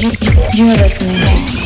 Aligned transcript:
You're 0.00 0.76
listening 0.76 1.57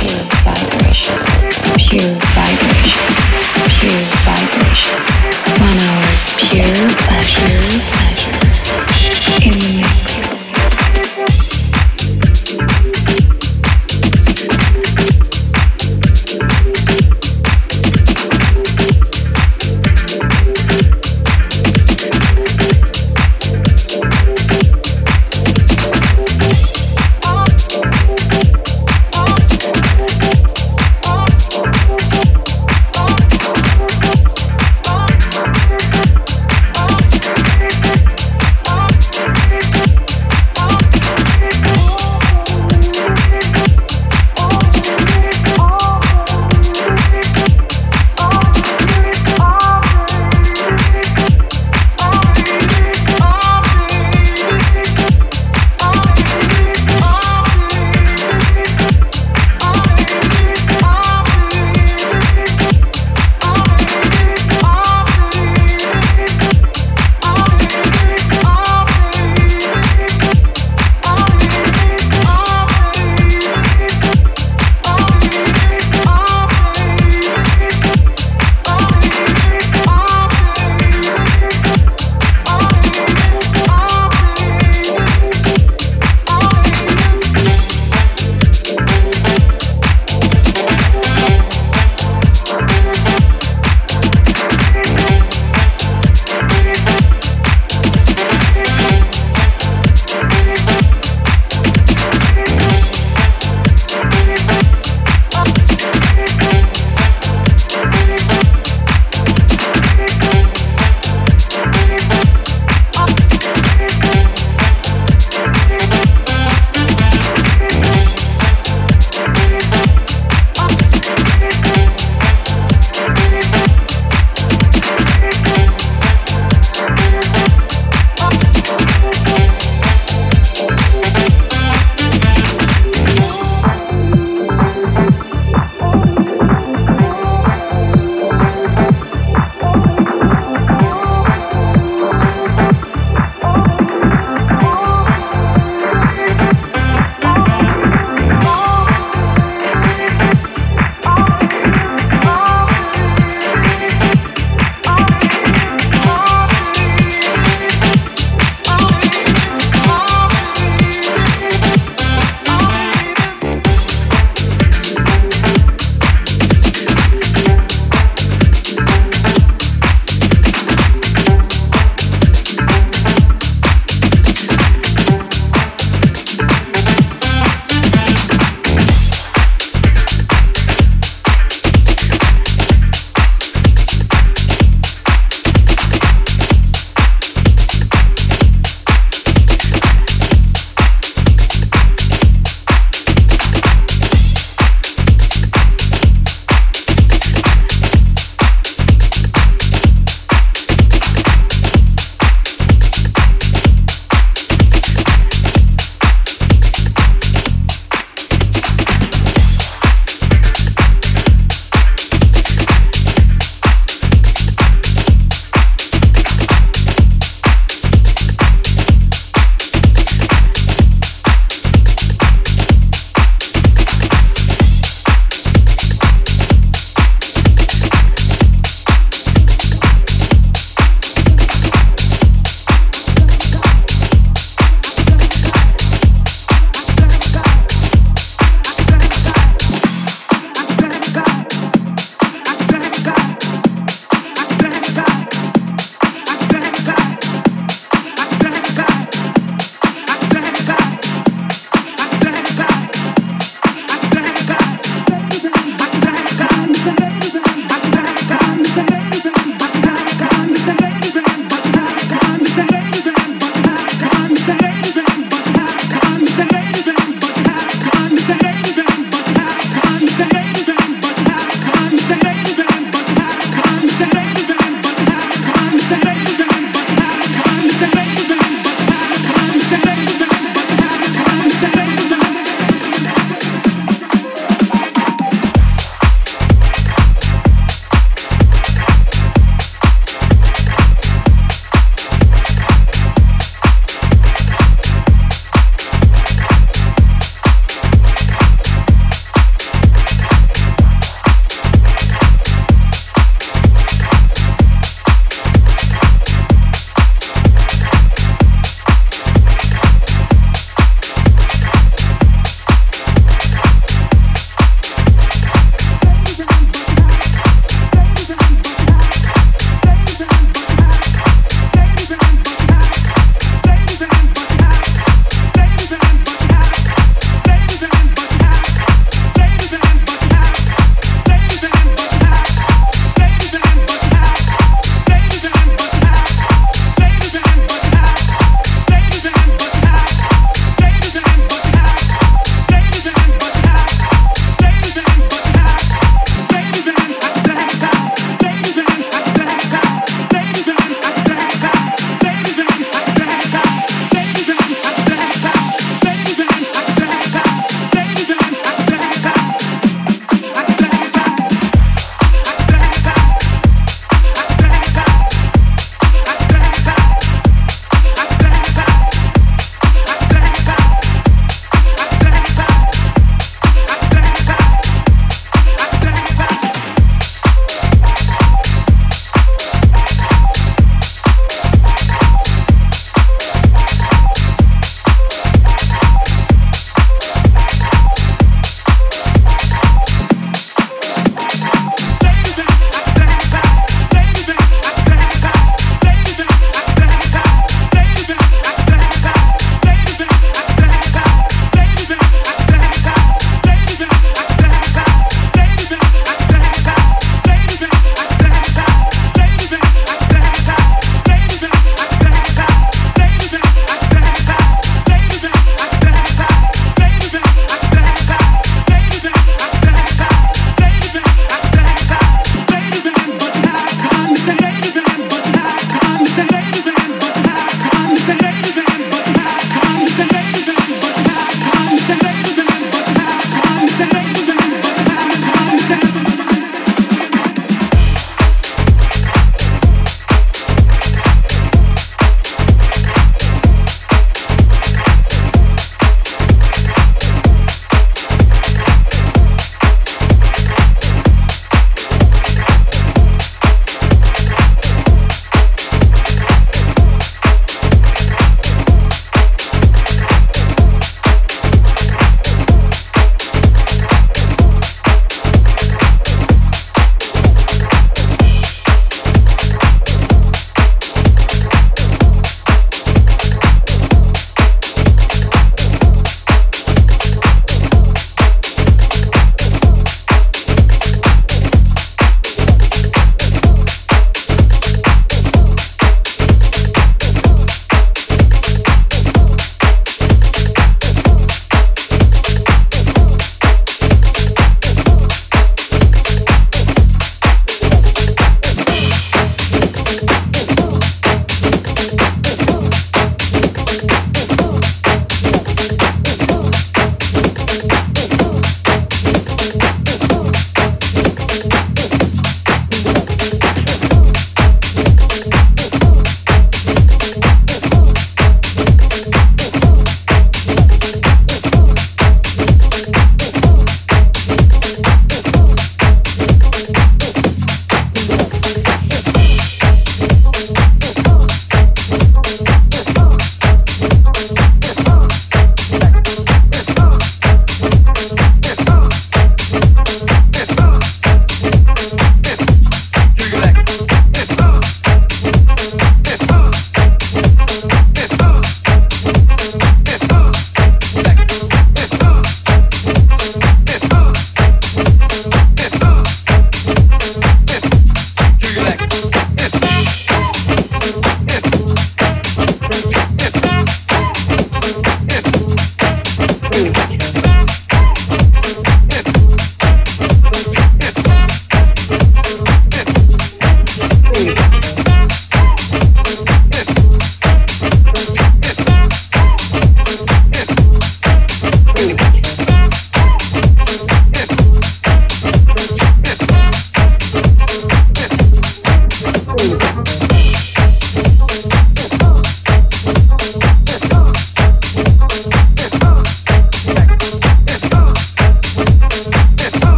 Sessions. 0.00 0.29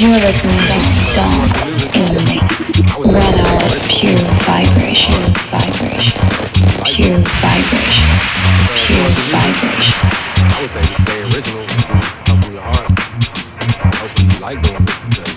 You're 0.00 0.12
listening 0.12 0.56
to 0.56 1.20
in 1.92 2.14
the 2.14 2.24
Mix. 2.24 2.72
One 2.96 3.14
hour 3.14 3.76
of 3.76 3.84
pure 3.84 4.16
vibrations, 4.48 5.36
vibration, 5.52 6.16
pure 6.88 7.20
vibrations, 7.20 8.32
pure 8.80 9.10
vibrations. 9.28 10.16
I 10.40 10.56
would 10.62 10.72
say 10.72 10.84
stay 11.04 11.20
original, 11.20 11.66
come 12.24 12.40
from 12.40 12.52
your 12.54 12.64
heart. 12.64 12.88
You 14.16 14.40
like 14.40 14.62
doing 14.62 14.86
this. 14.86 15.36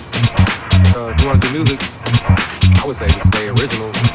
Because 0.80 1.12
if 1.12 1.20
you 1.20 1.26
want 1.26 1.42
to 1.42 1.48
do 1.48 1.52
music, 1.52 1.80
I 2.80 2.84
would 2.86 2.96
say 2.96 3.08
to 3.08 3.28
stay 3.28 3.48
original. 3.48 4.13